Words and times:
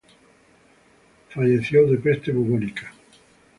Falleció 1.29 1.85
de 1.85 1.97
peste 1.99 2.31
bubónica. 2.31 2.91